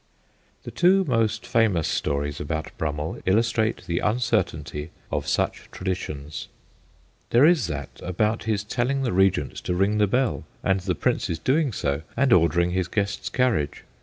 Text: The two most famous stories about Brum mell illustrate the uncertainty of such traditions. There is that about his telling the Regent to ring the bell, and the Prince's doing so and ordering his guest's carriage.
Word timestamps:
The 0.63 0.71
two 0.71 1.03
most 1.03 1.45
famous 1.45 1.87
stories 1.87 2.41
about 2.41 2.75
Brum 2.75 2.95
mell 2.95 3.19
illustrate 3.27 3.83
the 3.85 3.99
uncertainty 3.99 4.89
of 5.11 5.27
such 5.27 5.69
traditions. 5.69 6.47
There 7.29 7.45
is 7.45 7.67
that 7.67 8.01
about 8.01 8.45
his 8.45 8.63
telling 8.63 9.03
the 9.03 9.13
Regent 9.13 9.57
to 9.57 9.75
ring 9.75 9.99
the 9.99 10.07
bell, 10.07 10.43
and 10.63 10.79
the 10.79 10.95
Prince's 10.95 11.37
doing 11.37 11.71
so 11.71 12.01
and 12.17 12.33
ordering 12.33 12.71
his 12.71 12.87
guest's 12.87 13.29
carriage. 13.29 13.83